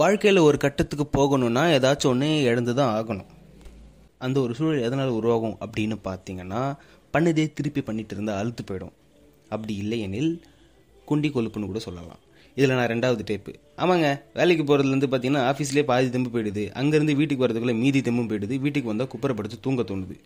[0.00, 3.30] வாழ்க்கையில் ஒரு கட்டத்துக்கு போகணும்னா ஏதாச்சும் ஒன்று இழந்து தான் ஆகணும்.
[4.24, 6.60] அந்த ஒரு சூழல் எதனால் உருவாகும் அப்படின்னு பார்த்தீங்கன்னா
[7.14, 8.94] பண்ணதே திருப்பி பண்ணிட்டு இருந்தால் அழுத்து போயிடும்.
[9.54, 10.30] அப்படி இல்லையெனில்
[11.08, 12.20] குண்டி கொழுப்புன்னு கூட சொல்லலாம்.
[12.58, 13.52] இதில் நான் ரெண்டாவது டேப்பு.
[13.82, 14.06] ஆமாங்க
[14.38, 16.64] வேலைக்கு போகிறதுலேருந்து பார்த்தீங்கன்னா ஆஃபீஸ்லேயே பாதி தெம்பு போயிடுது.
[16.80, 18.56] அங்கேருந்து வீட்டுக்கு வரதுக்குள்ளே மீதி தெம்பும் போயிடுது.
[18.64, 20.16] வீட்டுக்கு வந்தால் குப்பரப்படுத்து தூங்க தோணுது.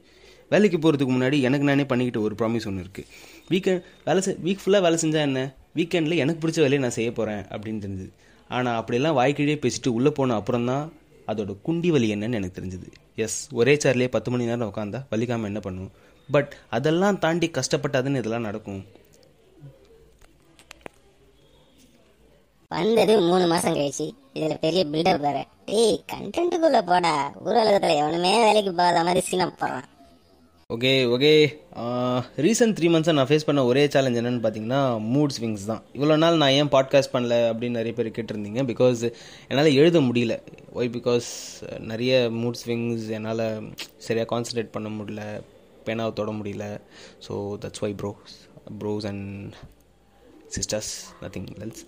[0.54, 3.08] வேலைக்கு போகிறதுக்கு முன்னாடி எனக்கு நானே பண்ணிக்கிட்ட ஒரு ப்ராமிஸ் ஒன்று இருக்குது
[3.52, 5.42] வீக்கெண்ட் வேலை செ வீக் ஃபுல்லாக வேலை செஞ்சால் என்ன?
[5.78, 8.12] வீக்கெண்டில் எனக்கு பிடிச்ச வேலையை நான் செய்ய போகிறேன் அப்படின்னு தெரிஞ்சுது.
[8.48, 10.84] ஆனால் அப்படியெல்லாம் வாய்க்கிழியே பேசிட்டு உள்ளே போன அப்புறம் தான்
[11.30, 12.88] அதோட குண்டி வலி என்னன்னு எனக்கு தெரிஞ்சது.
[13.24, 15.92] எஸ் ஒரே சேர்லேயே பத்து மணி நேரம் உட்காந்தா வலிக்காமல் என்ன பண்ணும்?
[16.28, 18.82] பட் அதெல்லாம் தாண்டி கஷ்டப்பட்டாதுன்னு இதெல்லாம் நடக்கும்?
[22.70, 24.06] வந்தது மூணு மாசம் கழிச்சு.
[24.36, 25.38] இதுல பெரிய பில்டப் வேற.
[25.70, 27.14] டேய் கண்டென்ட்டுக்குள்ள போடா.
[27.46, 29.88] ஊரகத்துல எவனுமே வேலைக்கு போகாத மாதிரி சீனம் போடுறான்
[30.74, 31.30] ஓகே ஓகே.
[32.44, 34.78] ரீசன்ட் த்ரீ மந்த்ஸாக நான் ஃபேஸ் பண்ண ஒரே சேலஞ்ச் என்னென்னு பார்த்தீங்கன்னா
[35.14, 35.82] மூட் ஸ்விங்ஸ் தான்.
[35.96, 38.62] இவ்வளோ நாள் நான் ஏன் பாட்காஸ்ட் பண்ணல அப்படின்னு நிறைய பேர் கேட்டிருந்தீங்க.
[38.70, 39.02] பிகாஸ்
[39.48, 40.36] என்னால் எழுத முடியல.
[40.78, 41.28] ஒய் பிகாஸ்
[41.90, 43.44] நிறைய மூட் ஸ்விங்ஸ் என்னால்
[44.06, 45.24] சரியாக கான்சன்ட்ரேட் பண்ண முடியல.
[45.88, 46.64] பேனாவை தொட முடியல.
[47.28, 47.34] So
[47.64, 48.38] that's why bros
[48.80, 49.54] bros and
[50.54, 51.82] sisters nothing else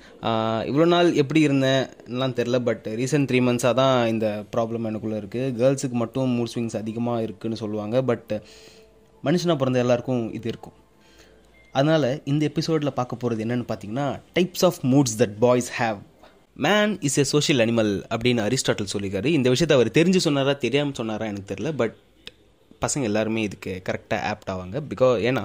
[0.69, 5.99] இவ்வளோ நாள் எப்படி இருந்தேன்லாம் தெரில பட் ரீசெண்ட் த்ரீ மந்த்ஸாக தான் இந்த ப்ராப்ளம் எனக்குள்ளே இருக்குது கேர்ள்ஸுக்கு
[6.03, 7.97] மட்டும் மூட் ஸ்விங்ஸ் அதிகமாக இருக்குன்னு சொல்லுவாங்க.
[8.11, 8.33] பட்
[9.27, 10.77] மனுஷனாக பிறந்த எல்லாருக்கும் இது இருக்கும்.
[11.75, 14.09] அதனால் இந்த எபிசோடில் பார்க்க போகிறது என்னென்னு பார்த்தீங்கன்னா
[14.39, 16.01] types of moods that boys have
[16.67, 19.31] man is a social animal அப்படின்னு அரிஸ்டாட்டில் சொல்லியிருக்காரு.
[19.39, 21.97] இந்த விஷயத்தை அவர் தெரிஞ்சு சொன்னாரா தெரியாமல் சொன்னாரா எனக்கு தெரில பட்
[22.85, 24.77] பசங்க எல்லாருமே இதுக்கு கரெக்டாக ஆப்ட் ஆவாங்க.
[24.91, 25.43] பிகாஸ் ஏன்னா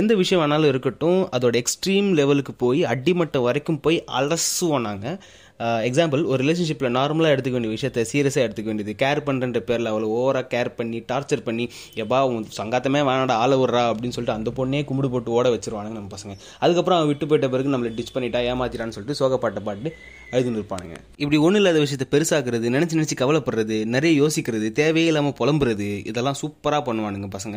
[0.00, 5.18] எந்த விஷயம் வேணாலும் இருக்கட்டும் அதோட எக்ஸ்ட்ரீம் லெவலுக்கு போய் அடிமட்டம் வரைக்கும் போய் அலசுவோம் நாங்கள்
[5.64, 8.92] Uh, எக்ஸாம்பிள் ஒரு ரிலேஷன்ஷிப்பில் நார்மலாக எடுத்துக்க வேண்டிய விஷயத்தை சீரியஸாக எடுத்துக்க வேண்டியது.
[9.02, 11.64] கேர் பண்ணுறன்ற பேரில் அவளை ஓவராக கேர் பண்ணி டார்ச்சர் பண்ணி
[12.02, 16.12] எப்பா உன் சங்காத்தமே வேணாடா ஆள விட்றா அப்படின்னு சொல்லிட்டு அந்த பொண்ணே கும்பிடு போட்டு ஓட வச்சிருவானுங்க நம்ம
[16.16, 16.34] பசங்க.
[16.64, 19.92] அதுக்கப்புறம் அவன் விட்டு போயிட்ட பிறகு நம்மளை டிச் பண்ணிட்டா ஏமாத்திட்டான்னு சொல்லிட்டு சோகப்பாட்டை பாட்டு
[20.32, 20.98] அழுதுன்னு இருப்பானுங்க.
[21.22, 27.30] இப்படி ஒன்றும் இல்லாத விஷயத்தை பெருசாக்குறது நினச்சி நினச்சி கவலைப்படுறது நிறைய யோசிக்கிறது தேவையில்லாமல் புலம்புறது இதெல்லாம் சூப்பராக பண்ணுவானுங்க
[27.38, 27.56] பசங்க.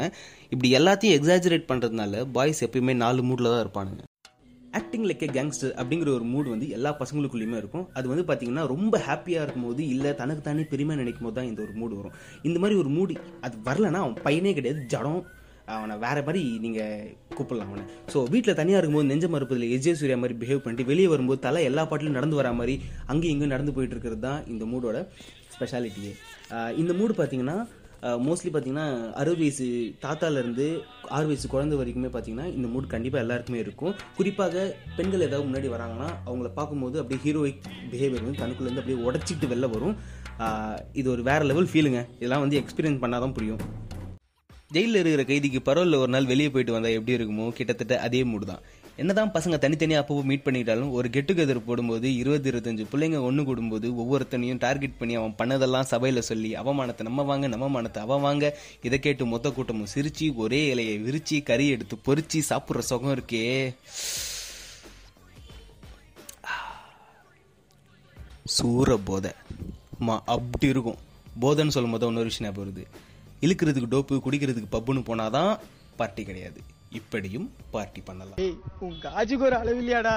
[0.53, 4.02] இப்படி எல்லாத்தையும் எக்ஸாஜரேட் பண்ணுறதுனால பாய்ஸ் எப்பயுமே நாலு மூடில் தான் இருப்பானுங்க.
[4.77, 7.85] ஆக்டிங் லைக் ஏ கேங்ஸ்டர் அப்படிங்கிற ஒரு மூடு வந்து எல்லா பசங்களுக்குள்ளேயுமே இருக்கும்.
[7.97, 11.73] அது வந்து பார்த்தீங்கன்னா ரொம்ப ஹாப்பியாக இருக்கும்போது இல்லை தனக்கு தானே பெருமை நினைக்கும் போது தான் இந்த ஒரு
[11.81, 12.15] மூடு வரும்.
[12.47, 13.15] இந்த மாதிரி ஒரு மூடு
[13.47, 15.21] அது வரலன்னா அவன் பையனே கிடையாது ஜடம்.
[15.73, 17.83] அவனை வேற மாதிரி நீங்கள் கூப்பிடலாம் அவனை.
[18.13, 21.83] ஸோ வீட்டில் தனியாக இருக்கும்போது நெஞ்ச மறுப்பதில் எஜே சூர்யா மாதிரி பிஹேவ் பண்ணிட்டு வெளியே வரும்போது தலை எல்லா
[21.89, 22.75] பாட்டிலும் நடந்து வரா மாதிரி
[23.11, 24.99] அங்கேயும் இங்கேயும் நடந்து போயிட்டு இருக்கிறது தான் இந்த மூடோட
[25.55, 26.13] ஸ்பெஷாலிட்டியே
[26.83, 27.58] இந்த மூடு பார்த்தீங்கன்னா
[28.26, 28.87] மோஸ்ட்லி பார்த்தீங்கன்னா
[29.21, 29.65] அறுபது வயசு
[30.04, 30.65] தாத்தாலேருந்து
[31.17, 33.93] ஆறு வயசு குழந்தை வரைக்குமே பார்த்தீங்கன்னா இந்த மூட் கண்டிப்பாக எல்லாருக்குமே இருக்கும்.
[34.17, 34.64] குறிப்பாக
[34.98, 37.61] பெண்கள் ஏதாவது முன்னாடி வராங்கன்னா அவங்கள பார்க்கும்போது அப்படியே ஹீரோயிக்
[37.92, 39.95] பிஹேவியர் வந்து தனக்குள்ளேருந்து அப்படியே உடச்சிட்டு வெளில வரும்.
[41.02, 43.61] இது ஒரு வேற லெவல் ஃபீலுங்க இதெல்லாம் வந்து எக்ஸ்பீரியன்ஸ் பண்ணால் தான் புரியும்.
[44.76, 47.45] ஜெயிலில் இருக்கிற கைதிக்கு பரவல்ல ஒரு நாள் வெளியே போயிட்டு வந்தால் எப்படி இருக்குமோ?
[47.59, 48.64] கிட்டத்தட்ட அதே மூடு தான்.
[49.02, 53.87] என்னதான் பசங்க தனித்தனியாக அப்பப்போ மீட் பண்ணிட்டாலும் ஒரு கெட் டுகெதர் போடும்போது இருபது இருபத்தஞ்சு பிள்ளைங்க ஒன்று கூடும்போது
[54.02, 58.45] ஒவ்வொருத்தனையும் டார்கெட் பண்ணி அவன் பண்ணதெல்லாம் சபையில் சொல்லி அவமானத்தை நம்ம வாங்க நம்ம மானத்தை அவன் வாங்க
[58.88, 63.45] இதை கேட்டு மொத்த கூட்டமும் சிரிச்சு ஒரே இலையை விரிச்சு கறி எடுத்து பொறிச்சு சாப்பிட்ற சுகம் இருக்கே.
[68.58, 69.32] சூற போதை.
[70.08, 70.99] மா அப்படி இருக்கும்.
[71.42, 72.86] போதைன்னு சொல்லும் போது இன்னொரு விஷயம் ஞாபகம் வருது.
[73.45, 75.52] இழுக்கிறதுக்கு டோப்பு குடிக்கிறதுக்கு பப்புன்னு போனாதான்
[76.02, 76.59] பார்ட்டி கிடையாது.
[76.98, 78.39] இப்படியும் பார்ட்டி பண்ணலாம்.
[78.86, 80.16] உன் காஜுக்கு ஒரு அளவில்லையாடா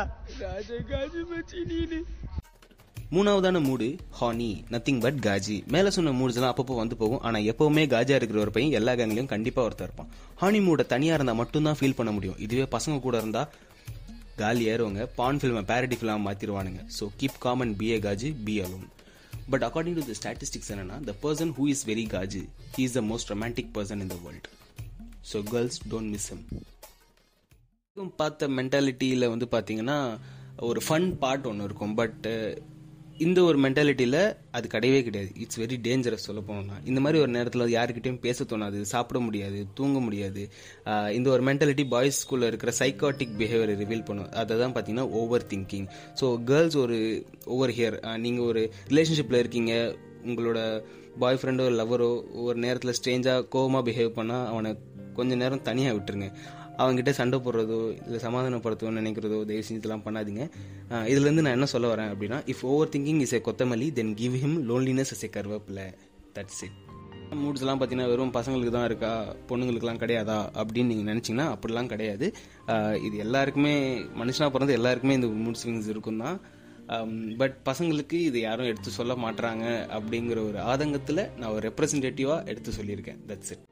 [3.15, 3.87] மூணாவதான மூடு
[4.19, 5.57] ஹானி நத்திங் பட் காஜி.
[5.75, 7.21] மேலே சொன்ன மூட்ஸ் எல்லாம் அப்பப்போ வந்து போகும்.
[7.29, 10.09] ஆனால் எப்பவுமே காஜா இருக்கிற ஒரு பையன் எல்லா கேங்லையும் கண்டிப்பாக ஒருத்தர் இருப்பான்.
[10.43, 12.39] ஹானி மூட தனியாக இருந்தால் மட்டும்தான் ஃபீல் பண்ண முடியும்.
[12.47, 13.51] இதுவே பசங்க கூட இருந்தால்
[14.41, 18.89] காலி ஏறுவாங்க பான் ஃபில்மை பேரடி ஃபில்மாக மாற்றிடுவானுங்க so keep calm and be a Qazi be alone
[19.53, 22.43] but according to the statistics என்னன்னா the person who is very Qazi
[22.77, 24.49] he is the most romantic person in the world
[25.31, 26.45] so girls don't miss them
[28.21, 29.97] பார்த்த மென்டாலிட்டியில் வந்து பார்த்தீங்கன்னா
[30.69, 31.97] ஒரு fun part ஒன்று இருக்கும்.
[32.01, 32.27] But
[33.25, 34.21] இந்த ஒரு மென்டாலிட்டியில்
[34.57, 35.31] அது கிடையவே கிடையாது.
[35.43, 38.79] இட்ஸ் வெரி டேஞ்சரஸ் சொல்ல போனோம்னா இந்த மாதிரி ஒரு நேரத்தில் யாருக்கிட்டையும் பேச தோணாது.
[38.93, 39.59] சாப்பிட முடியாது.
[39.79, 40.43] தூங்க முடியாது.
[41.17, 44.31] இந்த ஒரு மென்டாலிட்டி பாய்ஸ் ஸ்கூலில் இருக்கிற சைக்காட்டிக் பிஹேவியர் ரிவீல் பண்ணும்.
[44.43, 45.89] அதை தான் பார்த்தீங்கன்னா ஓவர் திங்கிங்
[46.21, 46.99] ஸோ கேர்ள்ஸ் ஒரு
[47.57, 48.63] ஓவர் ஹியர் நீங்கள் ஒரு
[48.93, 49.75] ரிலேஷன்ஷிப்பில் இருக்கீங்க.
[50.31, 50.59] உங்களோட
[51.23, 52.11] பாய் ஃப்ரெண்டோ லவரோ
[52.49, 54.71] ஒரு நேரத்தில் ஸ்ட்ரேஞ்சாக கோவமாக பிஹேவ் பண்ணால் அவனை
[55.19, 56.29] கொஞ்ச நேரம் தனியாக விட்டுருங்க.
[56.81, 60.45] அவங்ககிட்ட சண்டை போடுறதோ இல்லை சமாதானப்படுத்தணும்னு நினைக்கிறதோ தயவு செஞ்சு இதெல்லாம் பண்ணாதீங்க.
[61.13, 64.57] இதுலேருந்து நான் என்ன சொல்ல வரேன் அப்படின்னா if over thinking is a kothamalli then give him
[64.71, 65.87] loneliness is a karuveppilai.
[66.39, 66.79] That's it
[67.43, 69.13] மூட்ஸ்லாம் பார்த்தீங்கன்னா வெறும் பசங்களுக்கு தான் இருக்கா
[69.51, 72.27] பொண்ணுங்களுக்குலாம் கிடையாதா அப்படின்னு நீங்கள் நினச்சிங்கன்னா அப்படிலாம் கிடையாது.
[73.07, 73.75] இது எல்லாருக்குமே
[74.23, 76.39] மனுஷனாக பிறந்து எல்லாருக்குமே இந்த மூட் ஸ்விங்ஸ் இருக்கும் தான்
[77.41, 79.65] பட் பசங்களுக்கு இது யாரும் எடுத்து சொல்ல மாட்றாங்க
[79.97, 83.21] அப்படிங்கிற ஒரு ஆதங்கத்தில் நான் ஒரு ரெப்ரசன்டேட்டிவாக எடுத்து சொல்லியிருக்கேன்.
[83.31, 83.63] That's it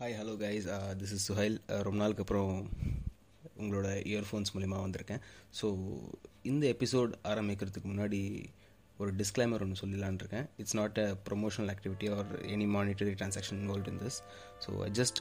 [0.00, 0.66] hi hello guys
[1.00, 1.56] this is Suhail
[1.86, 2.52] ரொம்ப நாளுக்கு அப்புறம்
[3.62, 5.20] உங்களோட இயர்ஃபோன்ஸ் மூலிமா வந்திருக்கேன்.
[5.58, 5.66] ஸோ
[6.50, 8.20] இந்த எபிசோட் ஆரம்பிக்கிறதுக்கு முன்னாடி
[9.00, 10.46] ஒரு டிஸ்க்ளைமர் ஒன்று சொல்லிடலான் இருக்கேன்.
[10.62, 14.18] It's not a promotional activity or any monetary transaction involve in this
[14.66, 14.70] so
[15.00, 15.20] just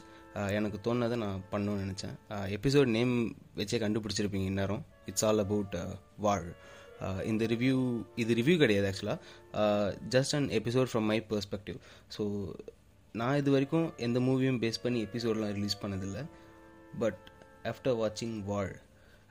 [0.60, 2.16] எனக்கு தோணுனதை நான் பண்ணணும்னு நினச்சேன்.
[2.60, 3.14] எபிசோட் நேம்
[3.62, 4.84] வச்சே கண்டுபிடிச்சிருப்பீங்க இந்நேரம்.
[5.12, 5.78] It's all about
[6.28, 6.50] Vaazhl.
[7.08, 7.76] Uh, இந்த ரிவ்யூ
[8.22, 9.20] இது ரிவ்யூ கிடையாது ஆக்சுவலாக
[10.16, 11.78] just an episode from my perspective
[12.16, 12.24] so
[13.14, 16.24] நான் இது வரைக்கும் எந்த மூவியும் பேஸ் பண்ணி எபிசோடெலாம் ரிலீஸ் பண்ணதில்லை.
[17.02, 17.24] பட்
[17.72, 18.74] ஆஃப்டர் வாட்சிங் Vaazhl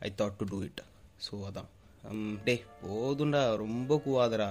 [0.06, 0.82] I thought to do it
[1.26, 1.68] so அதான்.
[2.46, 4.50] டே போதுண்டா ரொம்ப கூவாதரா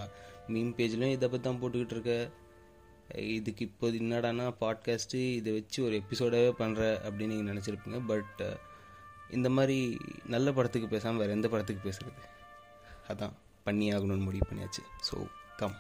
[0.53, 2.13] மீம் பேஜ்லையும் இதை பற்றி தான் போட்டுக்கிட்டு இருக்க.
[3.35, 7.99] இதுக்கு இப்போ என்னடானா பாட்காஸ்ட்டு இதை வச்சு ஒரு எபிசோடாகவே பண்ணுற அப்படின்னு நீங்கள் நினச்சிருப்பீங்க.
[8.11, 8.41] பட்
[9.37, 9.77] இந்த மாதிரி
[10.35, 12.23] நல்ல படத்துக்கு பேசாமல் வேறு எந்த படத்துக்கு பேசுகிறது
[13.11, 13.35] அதான்.
[13.67, 14.83] பண்ணி ஆகணும்னு முடிவு பண்ணியாச்சு.
[15.09, 15.15] ஸோ
[15.61, 15.77] கம்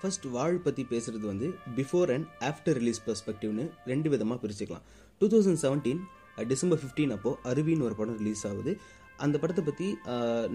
[0.00, 1.48] ஃபர்ஸ்ட் வாழ் பற்றி பேசுகிறது வந்து
[1.78, 4.86] பிஃபோர் அண்ட் ஆஃப்டர் ரிலீஸ் பெர்ஸ்பெக்டிவ்னு ரெண்டு விதமாக பிரிச்சுக்கலாம்.
[5.20, 6.00] Two thousand seventeen
[6.52, 8.72] December fifteen அப்போது அருவின்னு ஒரு படம் ரிலீஸ் ஆகுது.
[9.24, 9.86] அந்த படத்தை பற்றி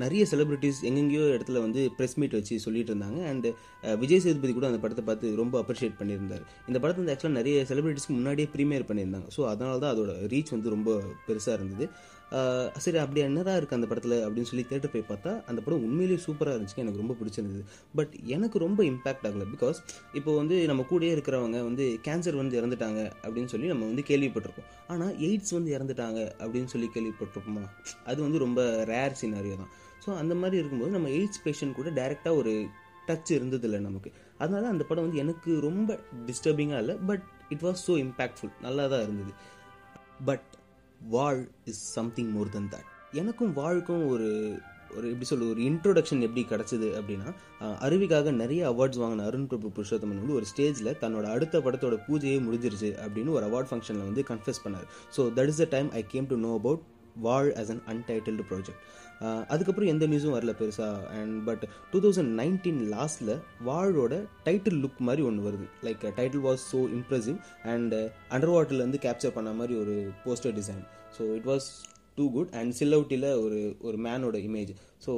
[0.04, 3.20] நிறைய செலிபிரிட்டிஸ் எங்கெங்கேயோ இடத்துல வந்து ப்ரெஸ் மீட் வச்சு சொல்லிட்டு இருந்தாங்க.
[3.32, 3.48] அண்ட்
[4.04, 6.44] விஜய் சேதுபதி கூட அந்த படத்தை பார்த்து ரொம்ப அப்ரிஷியேட் பண்ணியிருந்தார்.
[6.70, 9.30] இந்த படத்தை வந்து ஆக்சுவலாக நிறைய செலிபிரிட்டிஸ்க்கு முன்னாடியே ப்ரீமியர் பண்ணியிருந்தாங்க.
[9.36, 10.98] ஸோ அதனால தான் அதோட ரீச் வந்து ரொம்ப
[11.28, 11.88] பெருசாக இருந்தது.
[12.84, 16.56] சரி அப்படி என்னதான் இருக்குது அந்த படத்தில் அப்படின்னு சொல்லி தேட்டர் போய் பார்த்தா அந்த படம் உண்மையிலேயே சூப்பராக
[16.56, 17.62] இருந்துச்சு எனக்கு ரொம்ப பிடிச்சிருந்தது.
[17.98, 19.46] பட் எனக்கு ரொம்ப இம்பாக்ட் ஆகலை.
[19.54, 19.80] பிகாஸ்
[20.20, 25.14] இப்போ வந்து நம்ம கூடயே இருக்கிறவங்க வந்து கேன்சர் வந்து இறந்துட்டாங்க அப்படின்னு சொல்லி நம்ம வந்து கேள்விப்பட்டிருக்கோம் ஆனால்
[25.28, 27.66] எய்ட்ஸ் வந்து இறந்துட்டாங்க அப்படின்னு சொல்லி கேள்விப்பட்டிருப்போமா?
[28.10, 28.62] அது வந்து ரொம்ப
[28.94, 29.72] ரேர் சினாரியோ தான்.
[30.06, 32.54] ஸோ அந்த மாதிரி இருக்கும்போது நம்ம எய்ட்ஸ் பேஷண்ட் கூட டைரெக்டாக ஒரு
[33.08, 34.12] டச் இருந்ததில்லை நமக்கு.
[34.42, 36.00] அதனால அந்த படம் வந்து எனக்கு ரொம்ப
[36.30, 39.34] டிஸ்டர்பிங்காக இல்லை but it was so impactful நல்லா தான் இருந்தது.
[40.30, 40.48] But
[41.10, 44.30] Vaazhl is something more then that எனக்கும் வாழ்க்கும் ஒரு
[44.98, 47.30] ஒரு எப்படி சொல்ல ஒரு இன்ட்ரோடக்ஷன் எப்படி கிடச்சிது அப்படின்னா
[47.80, 52.90] அருவிக்காக நிறைய அவார்ட்ஸ் வாங்கின அருண் பிரபு புருஷோத்தமன் வந்து ஒரு ஸ்டேஜில் தன்னோட அடுத்த படத்தோட பூஜையே முடிஞ்சிருச்சு
[53.06, 54.88] அப்படின்னு ஒரு அவார்ட் ஃபங்க்ஷனில் வந்து கன்ஃபெஸ் பண்ணார்.
[55.18, 56.84] So that is the time I came to know about
[57.20, 58.82] Vaazhl as an untitled project
[59.54, 63.34] அதுக்கப்புறம் எந்த நியூஸும் வரல பெருசாக and but two thousand nineteen லாஸ்ட்டில்
[63.70, 64.14] வாழோட
[64.48, 65.68] டைட்டில் லுக் மாதிரி ஒன்று வருது.
[65.88, 67.38] Like title was so impressive
[67.74, 67.96] and
[68.36, 69.96] under வாட்டர்லேருந்து capture பண்ண மாதிரி ஒரு
[70.26, 70.82] poster design
[71.18, 71.68] so it was
[72.18, 74.74] too good and சில்லவுட்டியில் ஒரு ஒரு மேனோட இமேஜ்
[75.06, 75.14] ஸோ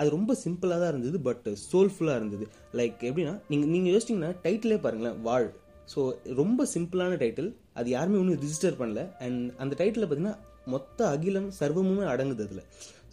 [0.00, 2.44] அது ரொம்ப சிம்பிளாக தான் இருந்தது பட் சோல்ஃபுல்லாக இருந்தது.
[2.78, 5.48] லைக் எப்படின்னா நீங்கள் நீங்கள் யோசிச்சிங்கன்னா டைட்டிலே பாருங்களேன் வாழ்.
[5.92, 6.00] ஸோ
[6.40, 7.50] ரொம்ப சிம்பிளான டைட்டில்
[7.80, 9.02] அது யாருமே ஒன்றும் ரிஜிஸ்டர் பண்ணல.
[9.24, 10.34] அண்ட் அந்த டைட்டில் பார்த்தீங்கன்னா
[10.74, 12.64] மொத்த அகிலம் சர்வமுமே அடங்குது அதில்.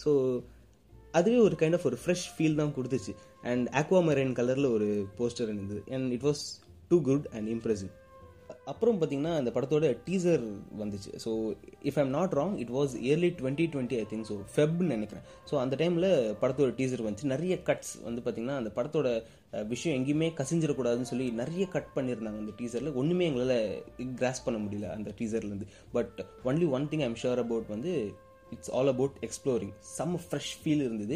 [0.03, 0.11] ஸோ
[1.17, 3.13] அதுவே ஒரு கைண்ட் ஆஃப் ஒரு ஃப்ரெஷ் ஃபீல் தான் கொடுத்துச்சு.
[3.51, 4.87] அண்ட் ஆக்வாமரைன் கலரில் ஒரு
[5.19, 5.81] போஸ்டர் இருந்தது.
[5.97, 6.43] And it was
[6.89, 7.91] too good and impressive
[8.71, 10.43] அப்புறம் பார்த்தீங்கன்னா அந்த படத்தோட டீசர்
[10.81, 11.11] வந்துச்சு.
[11.23, 11.31] So
[11.89, 15.25] if I'm not wrong it was early twenty twenty I think so ஃபெப்னு நினைக்கிறேன்.
[15.49, 16.09] ஸோ அந்த டைமில்
[16.41, 17.31] படத்தோட டீசர் வந்துச்சு.
[17.35, 19.07] நிறைய கட்ஸ் வந்து பார்த்தீங்கன்னா அந்த படத்தோட
[19.73, 23.57] விஷயம் எங்கேயுமே கசிஞ்சிடக்கூடாதுன்னு சொல்லி நிறைய கட் பண்ணியிருந்தாங்க அந்த டீசரில் ஒன்றுமே எங்களால்
[24.21, 25.67] கிராஸ் பண்ண முடியல அந்த டீசர்லேருந்து
[25.97, 26.17] but
[26.51, 27.93] only one thing I'm sure about வந்து
[28.55, 31.15] it's all about exploring some fresh feel இருந்தது.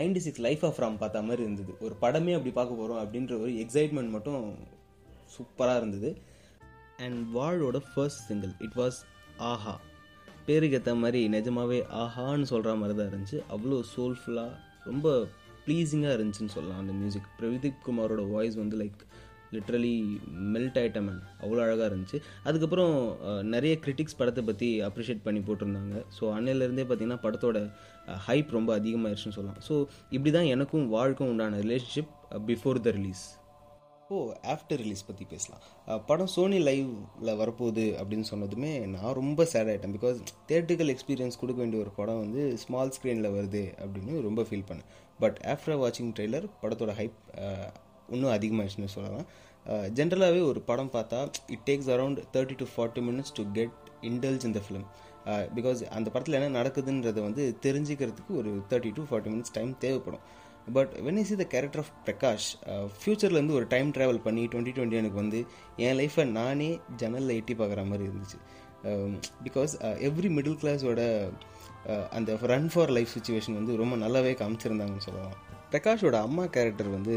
[0.00, 1.72] Ninety six life of Ram பார்த்த மாதிரி இருந்தது.
[1.86, 4.42] ஒரு படமே அப்படி பார்க்க போகிறோம் அப்படின்ற ஒரு எக்ஸைட்மெண்ட் மட்டும்
[5.36, 6.10] சூப்பராக இருந்தது.
[7.04, 8.98] And வாழோட first single it was
[9.52, 9.74] Aaha
[10.46, 13.38] பேருக்கு ஏற்ற மாதிரி நிஜமாவே ஆஹான்னு சொல்கிற மாதிரி தான் இருந்துச்சு.
[13.54, 14.58] அவ்வளோ சோல்ஃபுல்லாக
[14.90, 15.08] ரொம்ப
[15.64, 19.02] ப்ளீஸிங்காக இருந்துச்சுன்னு சொல்லலாம் அந்த மியூசிக் பிரதீப் குமாரோட வாய்ஸ் வந்து like
[19.54, 19.94] literally
[20.54, 22.18] melt item man அவ்வளோ அழகாக இருந்துச்சு.
[22.48, 22.94] அதுக்கப்புறம்
[23.54, 25.94] நிறைய கிரிட்டிக்ஸ் படத்தை பற்றி அப்ரிஷியேட் பண்ணி போட்டிருந்தாங்க.
[26.16, 27.60] ஸோ அன்னையிலேருந்தே பார்த்தீங்கன்னா படத்தோட
[28.26, 29.60] ஹைப் ரொம்ப அதிகமாகிடுச்சுன்னு சொல்லலாம்.
[29.68, 29.74] ஸோ
[30.14, 32.12] இப்படி தான் எனக்கும் வாழ்க்கும் உண்டான relationship
[32.50, 33.24] before the release
[34.14, 34.20] or
[34.52, 35.60] after release பற்றி பேசலாம்.
[36.08, 40.16] படம் சோனி லைவில் வரப்போகுது அப்படின்னு சொன்னதுமே நான் ரொம்ப சேட் ஆகிட்டேன் பிகாஸ்
[40.48, 44.88] தேட்டரிக்கல் எக்ஸ்பீரியன்ஸ் கொடுக்க வேண்டிய ஒரு படம் வந்து ஸ்மால் ஸ்க்ரீனில் வருது அப்படின்னு ரொம்ப ஃபீல் பண்ணேன்.
[45.22, 47.20] பட் ஆஃப்டர் வாட்சிங் ட்ரெய்லர் படத்தோட ஹைப்
[48.14, 49.28] இன்னும் அதிகமாகிடுச்சுன்னு சொல்லலாம்.
[49.98, 51.20] ஜென்ரலாகவே ஒரு படம் பார்த்தா
[51.54, 53.78] it takes around thirty to forty minutes to get
[54.10, 54.86] indulge இந்த ஃபிலிம்
[55.56, 60.24] பிகாஸ் அந்த படத்தில் என்ன நடக்குதுன்றதை வந்து தெரிஞ்சுக்கிறதுக்கு ஒரு thirty to forty minutes time தேவைப்படும்.
[60.76, 62.48] But when is the character of Prakash
[62.98, 65.40] ஃப்யூச்சர்லேருந்து ஒரு டைம் ட்ராவல் பண்ணி டுவெண்ட்டி டுவெண்ட்டி எனக்கு வந்து
[65.86, 66.70] என் லைஃப்பை நானே
[67.02, 68.38] ஜன்னலில் எட்டி பார்க்குற மாதிரி இருந்துச்சு.
[69.46, 69.72] பிகாஸ்
[70.08, 71.02] எவ்ரி மிடில் கிளாஸோட
[72.16, 75.36] அந்த ரன் ஃபார் லைஃப் சுச்சுவேஷன் வந்து ரொம்ப நல்லாவே காமிச்சிருந்தாங்கன்னு சொல்லலாம்.
[75.72, 77.16] பிரகாஷோட அம்மா கேரக்டர் வந்து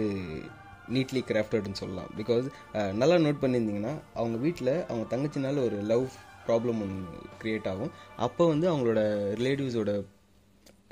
[0.96, 2.10] நீட்லி கிராஃப்டட்னு சொல்லலாம்.
[2.20, 2.46] பிகாஸ்
[2.78, 6.06] uh, நல்லா நோட் பண்ணியிருந்தீங்கன்னா அவங்க வீட்டில் அவங்க தங்கச்சினால ஒரு லவ்
[6.48, 7.94] ப்ராப்ளம் ஒன்று க்ரியேட் ஆகும்.
[8.26, 9.02] அப்போ வந்து அவங்களோட
[9.40, 9.92] ரிலேட்டிவ்ஸோட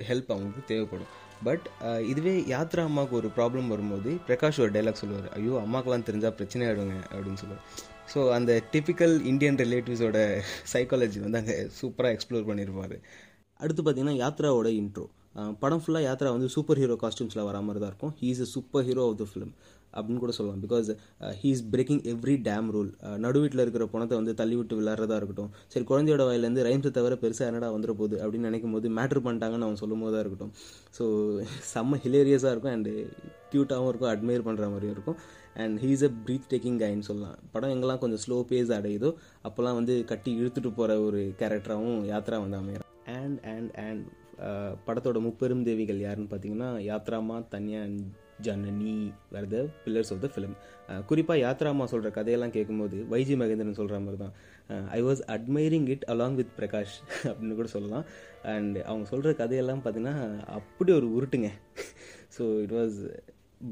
[0.10, 1.12] ஹெல்ப் அவங்களுக்கு தேவைப்படும்.
[1.48, 1.66] பட்
[2.12, 6.98] இதுவே யாத்ரா அம்மாவுக்கு ஒரு ப்ராப்ளம் வரும்போது பிரகாஷ் ஒரு டைலாக் சொல்லுவார் ஐயோ அம்மாக்கெல்லாம் தெரிஞ்சால் பிரச்சனை ஆகிடுங்க
[7.14, 7.64] அப்படின்னு சொல்லுவார்.
[8.14, 10.20] ஸோ அந்த டிப்பிக்கல் இந்தியன் ரிலேட்டிவ்ஸோட
[10.74, 12.96] சைக்காலஜி வந்து அங்கே சூப்பராக எக்ஸ்ப்ளோர் பண்ணியிருப்பார்
[13.60, 15.06] அடுத்து பார்த்தீங்கன்னா யாத்ராவோட இன்ட்ரோ
[15.64, 18.14] படம் ஃபுல்லாக யாத்ரா வந்து சூப்பர் ஹீரோ காஸ்டியூம்ஸில் வர மாதிரி தான் இருக்கும்.
[18.22, 19.54] He is a super hero of the film
[19.96, 20.62] அப்படின்னு கூட சொல்லலாம்.
[20.66, 20.90] Because
[21.42, 22.92] he is breaking every damn rule
[23.26, 25.52] நடுவீட்டில் இருக்கிற பணத்தை வந்து தள்ளி விட்டு விளாட்றதா இருக்கட்டும்.
[25.74, 29.82] சரி குழந்தையோட வாயிலேருந்து ரைம்ஸை தவிர பெருசாக என்னடா வந்துட போகுது அப்படின்னு நினைக்கும் போது மேட்ரு பண்ணிட்டாங்கன்னு அவன்
[29.84, 30.54] சொல்லும் போதாக இருக்கட்டும்.
[30.98, 31.04] ஸோ
[31.74, 32.94] செம்ம ஹிலேரியஸாக இருக்கும் அண்டு
[33.54, 35.20] க்யூட்டாகவும் இருக்கும் அட்மையர் பண்ணுற மாதிரியும் இருக்கும்.
[35.62, 37.38] And he is a breath taking கைன்னு சொல்லலாம்.
[37.54, 39.10] படம் எங்கெல்லாம் கொஞ்சம் ஸ்லோ பேஸ் அடையுதோ
[39.48, 42.90] அப்போல்லாம் வந்து கட்டி இழுத்துட்டு போகிற ஒரு கேரக்டராகவும் யாத்ரா வந்து அமையிறான்.
[43.20, 44.06] அண்ட் அண்ட் அண்ட்
[44.48, 48.02] uh, படத்தோட முப்பெரும் தேவிகள் யாருன்னு பார்த்தீங்கன்னா யாத்ராமா Dhanya and
[48.48, 48.96] Janani
[49.34, 50.56] were the pillars of the film
[51.10, 54.34] குறிப்பாக யாத்ராமா சொல்கிற கதையெல்லாம் கேட்கும்போது வைஜி மகேந்திரன் சொல்கிற மாதிரி தான்
[54.98, 56.96] I was admiring it along with Prakash
[57.30, 58.06] அப்படின்னு கூட சொல்லலாம்.
[58.54, 60.16] அண்ட் அவங்க சொல்கிற கதையெல்லாம் பார்த்தீங்கன்னா
[60.58, 61.52] அப்படி ஒரு உருட்டுங்க.
[62.36, 62.98] So it was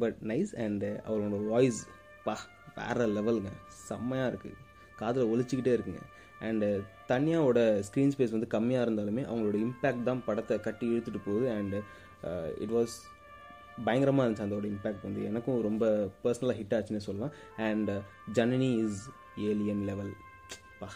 [0.03, 1.81] but nice and அவரோட வாய்ஸ்
[2.25, 2.35] பா
[2.79, 3.51] வேற லெவலுங்க
[3.89, 4.57] செம்மையாக இருக்குது
[4.99, 6.03] காதில் ஒழிச்சிக்கிட்டே இருக்குங்க.
[6.47, 6.67] அண்டு
[7.11, 11.47] தனியாவோட ஸ்க்ரீன் ஸ்பேஸ் வந்து கம்மியாக இருந்தாலுமே அவங்களோட இம்பேக்ட் தான் படத்தை கட்டி இழுத்துட்டு போகுது.
[11.57, 11.79] அண்டு
[12.63, 12.95] இட் வாஸ்
[13.85, 15.21] பயங்கரமாக இருந்துச்சு அதோட இம்பேக்ட் வந்து.
[15.29, 15.85] எனக்கும் ரொம்ப
[16.23, 17.33] பர்சனலாக ஹிட் ஆச்சுன்னு சொல்லலாம்.
[17.67, 17.91] And
[18.39, 19.01] Janani is
[19.49, 20.11] alien level
[20.81, 20.89] பா.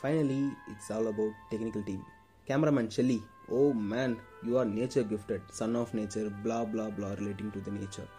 [0.00, 0.42] Finally
[0.72, 2.04] it's all about technical team
[2.48, 3.20] cameraman Shelly
[3.56, 3.58] oh
[3.92, 4.14] man
[4.46, 8.10] you are nature gifted son of nature blah blah blah relating to the nature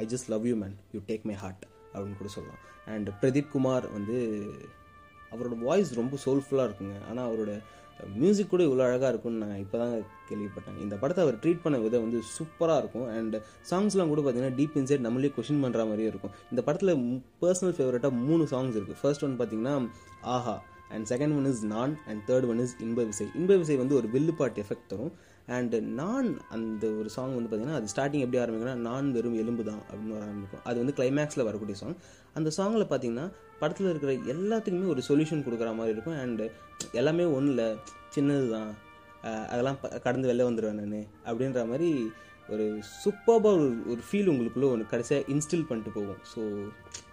[0.00, 2.62] I just love you man you take my heart அப்படின்னு கூட சொல்லலாம்.
[2.94, 4.16] And Pradeep Kumar வந்து
[5.32, 6.96] அவரோட voice ரொம்ப சோல்ஃபுல்லாக இருக்குங்க.
[7.10, 7.52] ஆனால் அவரோட
[8.20, 9.94] music கூட இவ்வளோ அழகாக இருக்கும்னு நான் இப்போ தான்
[10.28, 10.78] கேள்விப்பட்டேன்.
[10.84, 13.06] இந்த படத்தை அவர் ட்ரீட் பண்ண விதம் வந்து சூப்பராக இருக்கும்.
[13.16, 13.36] அண்ட்
[13.70, 16.34] சாங்ஸ்லாம் கூட பார்த்தீங்கன்னா டீப் இன்சைட் நம்மளே கொஷின் பண்ணுற மாதிரியே இருக்கும்.
[16.50, 16.94] இந்த படத்தில்
[17.42, 19.74] பர்சனல் ஃபேவரட்டாக மூணு சாங்ஸ் இருக்குது ஃபர்ஸ்ட் ஒன் பார்த்தீங்கன்னா
[20.36, 20.56] Aaha.
[20.88, 21.94] And second one is Naan.
[22.06, 23.26] And third one is Inba Visai.
[23.34, 25.12] Inba விசை வந்து ஒரு வில்லுப்பாட்டு எஃபெக்ட் தரும்.
[25.48, 29.82] அண்டு நான் அந்த ஒரு சாங் வந்து பார்த்தீங்கன்னா அது ஸ்டார்டிங் எப்படி ஆரம்பிக்கும்னா நான் வெறும் எலும்பு தான்
[29.90, 30.60] அப்படின்னு வர ஆரம்பிக்கும்.
[30.64, 31.96] அது வந்து கிளைமேக்ஸில் வரக்கூடிய சாங்
[32.34, 36.14] அந்த சாங்கில் பார்த்தீங்கன்னா படத்தில் இருக்கிற எல்லாத்துக்குமே ஒரு சொல்யூஷன் கொடுக்குற மாதிரி இருக்கும்.
[36.14, 36.50] அண்டு
[36.92, 37.76] எல்லாமே ஒன்றில்
[38.14, 38.72] சின்னது தான்.
[39.48, 42.12] அதெல்லாம் ப- கடந்து வெளில வந்துடுவேன் நான் அப்படின்ற மாதிரி
[42.48, 46.20] ஒரு சூப்பராக ஒரு ஒரு ஃபீல் உங்களுக்குள்ளே ஒன்று கடைசியாக இன்ஸ்டில் பண்ணிட்டு போகும்.
[46.34, 46.68] ஸோ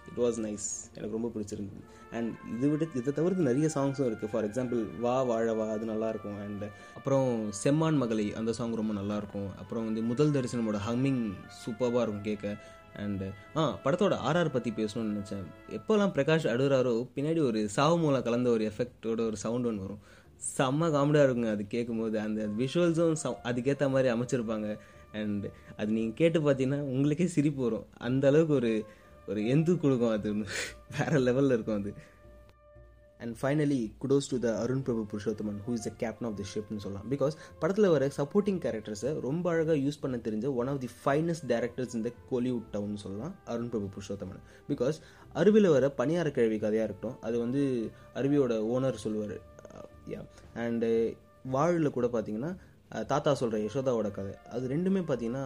[0.10, 0.67] இட் வாஸ் நைஸ்
[0.98, 1.81] எனக்கு ரொம்ப பிடிச்சிருந்தது.
[2.17, 6.65] அண்ட் இது விட இதை தவிர்த்து நிறைய சாங்ஸும் இருக்குது ஃபார் எக்ஸாம்பிள் வா வாழவா அது நல்லாயிருக்கும் அண்ட்
[6.98, 7.27] அப்புறம்
[7.63, 11.24] செம்மான் மகளை அந்த சாங் ரொம்ப நல்லாயிருக்கும் அப்புறம் வந்து முதல் தரிசனமோட ஹம்மிங்
[11.63, 12.55] சூப்பராக இருக்கும் கேட்க
[13.01, 13.27] அண்டு
[13.60, 15.46] ஆ படத்தோட ஆர்ஆர் பற்றி பேசணும்னு நினச்சேன்.
[15.77, 20.01] எப்போல்லாம் பிரகாஷ் அடுறாரோ பின்னாடி ஒரு சாவு மூலம் கலந்த ஒரு எஃபெக்டோட ஒரு சவுண்ட் ஒன்று வரும்.
[20.58, 21.51] செம்ம காமெடியாக இருக்குங்க.
[21.55, 24.70] அது கேட்கும்போது அந்த விஷுவல்ஸும் சவு அதுக்கேற்ற மாதிரி அமைச்சிருப்பாங்க.
[25.20, 25.46] அண்ட்
[25.79, 27.86] அது நீங்கள் கேட்டு பார்த்தீங்கன்னா உங்களுக்கே சிரிப்பு வரும்.
[28.08, 28.72] அந்த அளவுக்கு ஒரு
[29.30, 30.32] ஒரு எந்து கொடுக்கும் அது.
[30.98, 31.92] வேற லெவலில் இருக்கும் அது.
[33.24, 36.82] And finally kudos to the Arun Prabu Purushothaman who is the captain of the ஷிப்னு
[36.86, 37.08] சொல்லலாம்.
[37.13, 41.94] பிகாஸ் படத்தில் வர சப்போர்ட்டிங் கேரக்டர்ஸை ரொம்ப அழகாக யூஸ் பண்ண தெரிஞ்ச one of the finest directors
[42.00, 45.00] இந்த கோலிவுட் டவுன் சொல்லலாம் அருண் பிரபு புருஷோத்தமன் பிகாஸ்
[45.42, 47.62] அருவியில் வர பணியார கிழவி கதையாக இருக்கட்டும் அது வந்து
[48.22, 49.38] அருவியோட ஓனர் சொல்லுவார்.
[50.13, 50.25] யா uh,
[50.63, 51.13] அண்டு uh,
[51.56, 52.51] வாழில் கூட பார்த்தீங்கன்னா
[52.96, 54.34] uh, தாத்தா சொல்கிற யசோதாவோட கதை.
[54.56, 55.46] அது ரெண்டுமே பார்த்தீங்கன்னா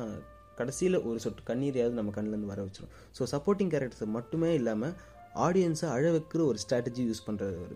[0.55, 4.95] கடைசியில் ஒரு சொட்டு கண்ணீரையாவது நம்ம கண்ணிலேருந்து வர வச்சிடும் ஸோ சப்போர்ட்டிங் கேரக்டர்ஸ் மட்டுமே இல்லாமல்
[5.45, 7.75] ஆடியன்ஸை அழ வைக்கிற ஒரு ஸ்ட்ராட்டஜி யூஸ் பண்ணுறது அவர்.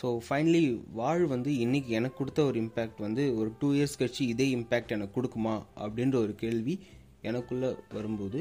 [0.00, 4.46] ஸோ ஃபைனலி வாழ் வந்து இன்றைக்கி எனக்கு கொடுத்த ஒரு இம்பேக்ட் வந்து ஒரு டூ இயர்ஸ் கழிச்சு இதே
[4.56, 6.74] இம்பேக்ட் எனக்கு கொடுக்குமா அப்படின்ற ஒரு கேள்வி
[7.22, 8.40] எனக்குள்ளே வரும்போது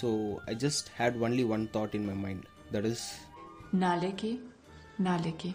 [0.00, 0.08] so
[0.46, 3.06] I just had only one thought in my mind that is
[3.84, 4.30] நாளைக்கு
[4.98, 5.50] நாளைக்கு.